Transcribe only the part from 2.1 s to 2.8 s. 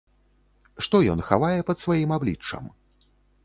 абліччам?